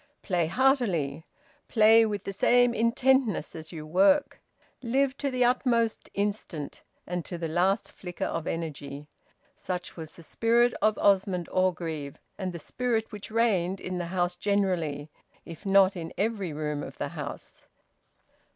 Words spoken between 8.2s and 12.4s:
of energy! Such was the spirit of Osmond Orgreave,